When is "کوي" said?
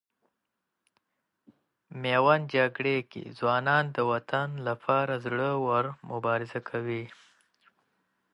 6.69-7.03